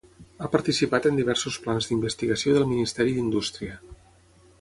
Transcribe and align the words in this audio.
Ha 0.43 0.47
participat 0.53 1.03
en 1.09 1.19
diversos 1.19 1.59
plans 1.65 1.89
d'investigació 1.89 2.57
del 2.57 2.65
Ministeri 2.71 3.15
d'Indústria. 3.19 3.77